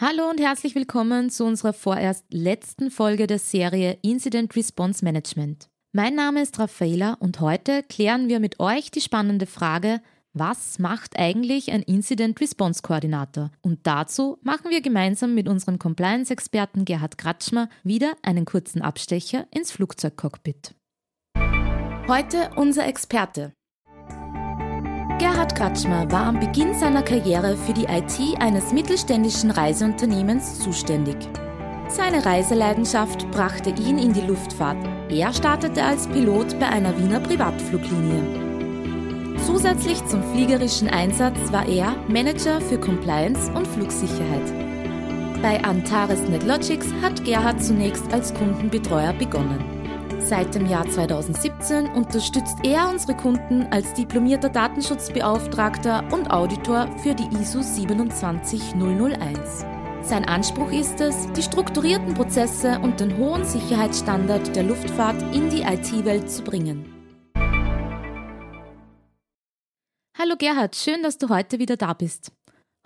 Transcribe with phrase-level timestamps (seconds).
[0.00, 5.68] Hallo und herzlich willkommen zu unserer vorerst letzten Folge der Serie Incident Response Management.
[5.90, 10.00] Mein Name ist Raffaela und heute klären wir mit euch die spannende Frage,
[10.32, 13.50] was macht eigentlich ein Incident Response Koordinator?
[13.60, 19.72] Und dazu machen wir gemeinsam mit unserem Compliance-Experten Gerhard Kratschmer wieder einen kurzen Abstecher ins
[19.72, 20.76] Flugzeugcockpit.
[22.06, 23.52] Heute unser Experte.
[25.18, 31.16] Gerhard Kratschmer war am Beginn seiner Karriere für die IT eines mittelständischen Reiseunternehmens zuständig.
[31.88, 34.78] Seine Reiseleidenschaft brachte ihn in die Luftfahrt.
[35.10, 38.22] Er startete als Pilot bei einer Wiener Privatfluglinie.
[39.44, 44.52] Zusätzlich zum fliegerischen Einsatz war er Manager für Compliance und Flugsicherheit.
[45.42, 49.77] Bei Antares NetLogics hat Gerhard zunächst als Kundenbetreuer begonnen.
[50.28, 57.26] Seit dem Jahr 2017 unterstützt er unsere Kunden als diplomierter Datenschutzbeauftragter und Auditor für die
[57.40, 59.64] ISO 27001.
[60.02, 65.62] Sein Anspruch ist es, die strukturierten Prozesse und den hohen Sicherheitsstandard der Luftfahrt in die
[65.62, 66.84] IT-Welt zu bringen.
[70.18, 72.32] Hallo Gerhard, schön, dass du heute wieder da bist.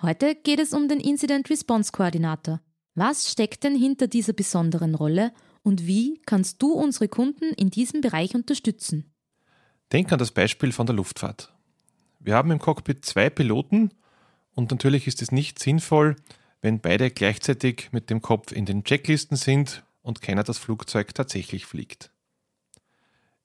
[0.01, 2.61] Heute geht es um den Incident Response Koordinator.
[2.95, 5.33] Was steckt denn hinter dieser besonderen Rolle
[5.63, 9.13] und wie kannst du unsere Kunden in diesem Bereich unterstützen?
[9.93, 11.53] Denk an das Beispiel von der Luftfahrt.
[12.19, 13.91] Wir haben im Cockpit zwei Piloten
[14.55, 16.17] und natürlich ist es nicht sinnvoll,
[16.61, 21.67] wenn beide gleichzeitig mit dem Kopf in den Checklisten sind und keiner das Flugzeug tatsächlich
[21.67, 22.11] fliegt.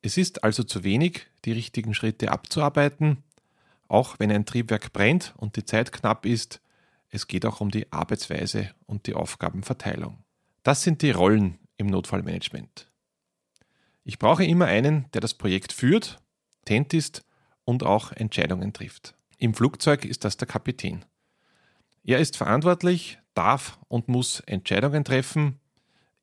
[0.02, 3.24] Es ist also zu wenig, die richtigen Schritte abzuarbeiten,
[3.88, 6.62] auch wenn ein Triebwerk brennt und die Zeit knapp ist,
[7.10, 10.18] es geht auch um die Arbeitsweise und die Aufgabenverteilung.
[10.64, 12.90] Das sind die Rollen im Notfallmanagement.
[14.04, 16.20] Ich brauche immer einen, der das Projekt führt,
[16.66, 17.26] tent ist
[17.66, 19.16] und auch Entscheidungen trifft.
[19.38, 21.06] Im Flugzeug ist das der Kapitän.
[22.04, 25.60] Er ist verantwortlich, darf und muss Entscheidungen treffen.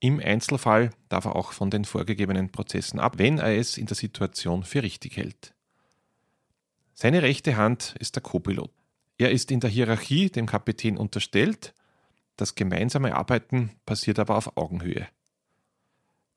[0.00, 3.96] Im Einzelfall darf er auch von den vorgegebenen Prozessen ab, wenn er es in der
[3.96, 5.54] Situation für richtig hält.
[6.94, 8.70] Seine rechte Hand ist der Copilot.
[9.18, 11.74] Er ist in der Hierarchie dem Kapitän unterstellt.
[12.36, 15.06] Das gemeinsame Arbeiten passiert aber auf Augenhöhe.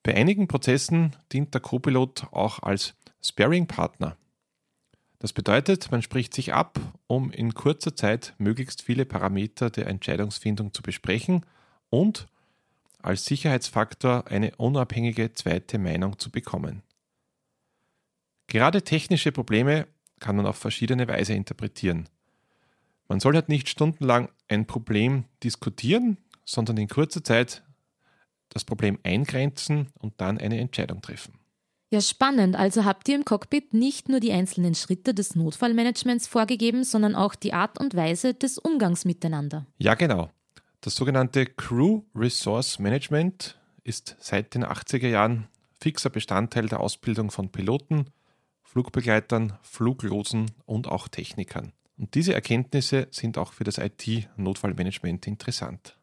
[0.03, 4.17] Bei einigen Prozessen dient der Copilot auch als Sparing-Partner.
[5.19, 10.73] Das bedeutet, man spricht sich ab, um in kurzer Zeit möglichst viele Parameter der Entscheidungsfindung
[10.73, 11.45] zu besprechen
[11.89, 12.27] und
[13.01, 16.83] als Sicherheitsfaktor eine unabhängige zweite Meinung zu bekommen.
[18.47, 19.87] Gerade technische Probleme
[20.19, 22.07] kann man auf verschiedene Weise interpretieren.
[23.07, 27.63] Man soll halt nicht stundenlang ein Problem diskutieren, sondern in kurzer Zeit
[28.57, 31.33] das Problem eingrenzen und dann eine Entscheidung treffen.
[31.89, 32.57] Ja, spannend.
[32.57, 37.33] Also habt ihr im Cockpit nicht nur die einzelnen Schritte des Notfallmanagements vorgegeben, sondern auch
[37.33, 39.65] die Art und Weise des Umgangs miteinander.
[39.77, 40.29] Ja, genau.
[40.81, 45.47] Das sogenannte Crew Resource Management ist seit den 80er Jahren
[45.79, 48.07] fixer Bestandteil der Ausbildung von Piloten,
[48.63, 51.71] Flugbegleitern, Fluglosen und auch Technikern.
[51.97, 55.96] Und diese Erkenntnisse sind auch für das IT-Notfallmanagement interessant.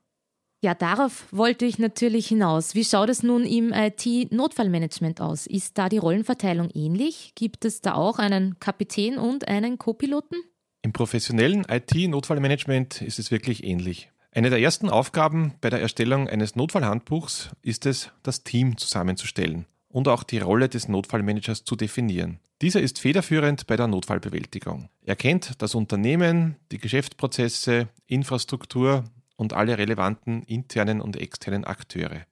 [0.64, 2.74] Ja, darauf wollte ich natürlich hinaus.
[2.74, 5.46] Wie schaut es nun im IT-Notfallmanagement aus?
[5.46, 7.32] Ist da die Rollenverteilung ähnlich?
[7.34, 10.36] Gibt es da auch einen Kapitän und einen Co-Piloten?
[10.80, 14.10] Im professionellen IT-Notfallmanagement ist es wirklich ähnlich.
[14.32, 20.08] Eine der ersten Aufgaben bei der Erstellung eines Notfallhandbuchs ist es, das Team zusammenzustellen und
[20.08, 22.40] auch die Rolle des Notfallmanagers zu definieren.
[22.62, 24.88] Dieser ist federführend bei der Notfallbewältigung.
[25.04, 29.04] Er kennt das Unternehmen, die Geschäftsprozesse, Infrastruktur
[29.36, 32.26] und alle relevanten internen und externen Akteure.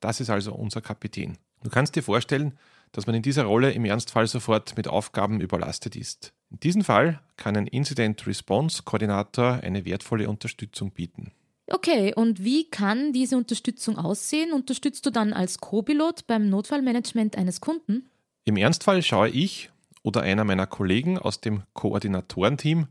[0.00, 1.38] Das ist also unser Kapitän.
[1.62, 2.58] Du kannst dir vorstellen,
[2.92, 6.32] dass man in dieser Rolle im Ernstfall sofort mit Aufgaben überlastet ist.
[6.50, 11.32] In diesem Fall kann ein Incident Response Koordinator eine wertvolle Unterstützung bieten.
[11.68, 14.52] Okay, und wie kann diese Unterstützung aussehen?
[14.52, 18.08] Unterstützt du dann als Co-Pilot beim Notfallmanagement eines Kunden?
[18.44, 19.70] Im Ernstfall schaue ich
[20.02, 22.88] oder einer meiner Kollegen aus dem Koordinatorenteam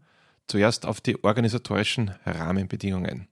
[0.47, 3.27] zuerst auf die organisatorischen Rahmenbedingungen.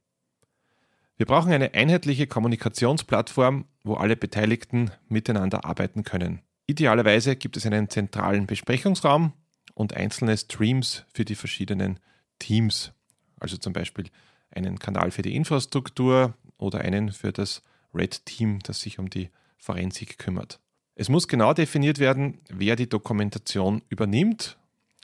[1.17, 6.41] Wir brauchen eine einheitliche Kommunikationsplattform, wo alle Beteiligten miteinander arbeiten können.
[6.67, 9.33] Idealerweise gibt es einen zentralen Besprechungsraum
[9.73, 11.99] und einzelne Streams für die verschiedenen
[12.37, 12.91] Teams,
[13.39, 14.05] also zum Beispiel
[14.51, 17.63] einen Kanal für die Infrastruktur oder einen für das
[17.95, 20.59] Red Team, das sich um die Forensik kümmert.
[20.93, 24.57] Es muss genau definiert werden, wer die Dokumentation übernimmt.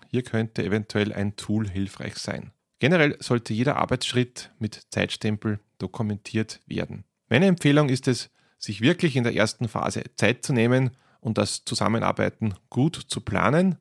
[0.09, 2.51] Hier könnte eventuell ein Tool hilfreich sein.
[2.77, 7.03] Generell sollte jeder Arbeitsschritt mit Zeitstempel dokumentiert werden.
[7.29, 11.65] Meine Empfehlung ist es, sich wirklich in der ersten Phase Zeit zu nehmen und das
[11.65, 13.77] Zusammenarbeiten gut zu planen.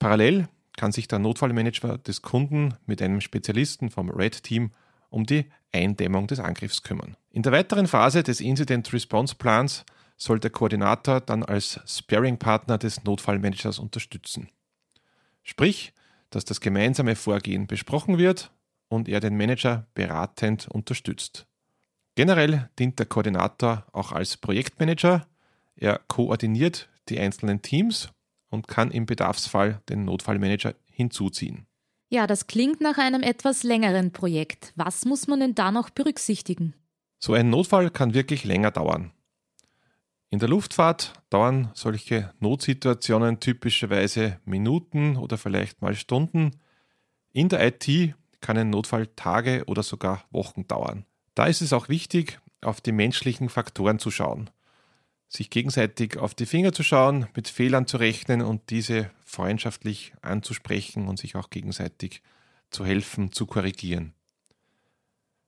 [0.00, 4.72] Parallel kann sich der Notfallmanager des Kunden mit einem Spezialisten vom Red Team
[5.08, 7.16] um die Eindämmung des Angriffs kümmern.
[7.30, 9.84] In der weiteren Phase des Incident Response Plans
[10.16, 14.48] soll der Koordinator dann als Sparing-Partner des Notfallmanagers unterstützen.
[15.44, 15.92] Sprich,
[16.30, 18.50] dass das gemeinsame Vorgehen besprochen wird
[18.90, 21.46] und er den Manager beratend unterstützt.
[22.16, 25.26] Generell dient der Koordinator auch als Projektmanager.
[25.76, 28.10] Er koordiniert die einzelnen Teams
[28.50, 31.66] und kann im Bedarfsfall den Notfallmanager hinzuziehen.
[32.10, 34.72] Ja, das klingt nach einem etwas längeren Projekt.
[34.74, 36.74] Was muss man denn da noch berücksichtigen?
[37.20, 39.12] So ein Notfall kann wirklich länger dauern.
[40.30, 46.56] In der Luftfahrt dauern solche Notsituationen typischerweise Minuten oder vielleicht mal Stunden.
[47.32, 51.04] In der IT kann ein Notfall Tage oder sogar Wochen dauern.
[51.34, 54.50] Da ist es auch wichtig, auf die menschlichen Faktoren zu schauen
[55.32, 61.06] sich gegenseitig auf die Finger zu schauen, mit Fehlern zu rechnen und diese freundschaftlich anzusprechen
[61.06, 62.20] und sich auch gegenseitig
[62.70, 64.12] zu helfen, zu korrigieren.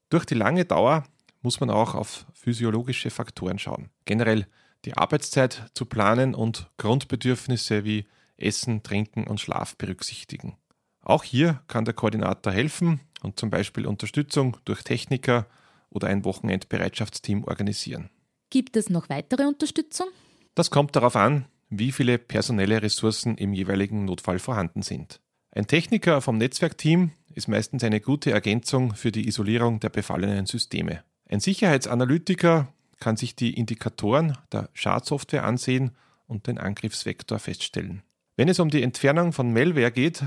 [0.09, 1.05] Durch die lange Dauer
[1.41, 3.91] muss man auch auf physiologische Faktoren schauen.
[4.05, 4.47] Generell
[4.85, 8.07] die Arbeitszeit zu planen und Grundbedürfnisse wie
[8.37, 10.57] Essen, Trinken und Schlaf berücksichtigen.
[11.03, 15.47] Auch hier kann der Koordinator helfen und zum Beispiel Unterstützung durch Techniker
[15.91, 18.09] oder ein Wochenendbereitschaftsteam organisieren.
[18.51, 20.07] Gibt es noch weitere Unterstützung?
[20.55, 25.21] Das kommt darauf an, wie viele personelle Ressourcen im jeweiligen Notfall vorhanden sind.
[25.51, 31.03] Ein Techniker vom Netzwerkteam ist meistens eine gute Ergänzung für die Isolierung der befallenen Systeme.
[31.29, 32.69] Ein Sicherheitsanalytiker
[33.01, 35.93] kann sich die Indikatoren der Schadsoftware ansehen
[36.27, 38.03] und den Angriffsvektor feststellen.
[38.37, 40.25] Wenn es um die Entfernung von Malware geht,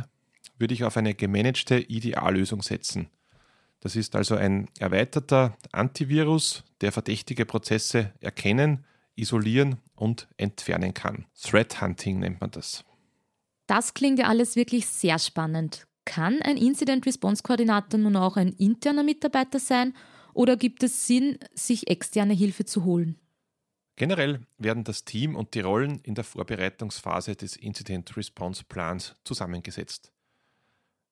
[0.57, 3.09] würde ich auf eine gemanagte IDA-Lösung setzen.
[3.79, 8.85] Das ist also ein erweiterter Antivirus, der verdächtige Prozesse erkennen,
[9.15, 11.25] isolieren und entfernen kann.
[11.39, 12.83] Threat Hunting nennt man das.
[13.67, 15.87] Das klingt ja alles wirklich sehr spannend.
[16.05, 19.93] Kann ein Incident Response Koordinator nun auch ein interner Mitarbeiter sein
[20.33, 23.17] oder gibt es Sinn, sich externe Hilfe zu holen?
[23.95, 30.11] Generell werden das Team und die Rollen in der Vorbereitungsphase des Incident Response Plans zusammengesetzt.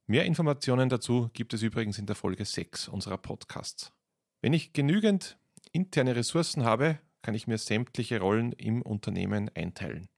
[0.05, 3.93] Mehr Informationen dazu gibt es übrigens in der Folge 6 unserer Podcasts.
[4.41, 5.37] Wenn ich genügend
[5.71, 10.09] interne Ressourcen habe, kann ich mir sämtliche Rollen im Unternehmen einteilen.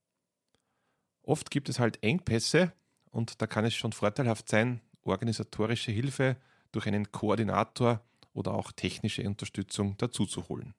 [1.22, 2.74] Oft gibt es halt Engpässe
[3.12, 6.38] und da kann es schon vorteilhaft sein, organisatorische Hilfe
[6.72, 8.04] durch einen Koordinator
[8.34, 10.74] oder auch technische Unterstützung dazuzuholen.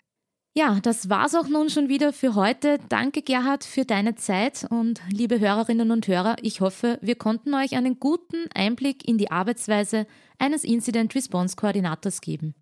[0.56, 2.78] Ja, das war's auch nun schon wieder für heute.
[2.88, 7.76] Danke, Gerhard, für deine Zeit und liebe Hörerinnen und Hörer, ich hoffe, wir konnten euch
[7.76, 10.06] einen guten Einblick in die Arbeitsweise
[10.38, 12.54] eines Incident Response Koordinators geben.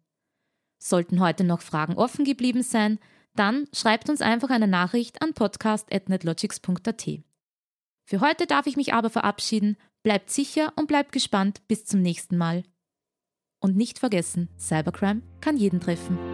[0.83, 2.99] Sollten heute noch Fragen offen geblieben sein,
[3.37, 7.09] dann schreibt uns einfach eine Nachricht an podcast.netlogics.at.
[8.07, 9.77] Für heute darf ich mich aber verabschieden.
[10.03, 11.63] Bleibt sicher und bleibt gespannt.
[11.69, 12.65] Bis zum nächsten Mal.
[13.61, 16.34] Und nicht vergessen, Cybercrime kann jeden treffen.